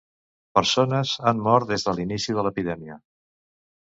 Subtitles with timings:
[0.59, 2.99] Persones han mort des de l'inici de l'epidèmia.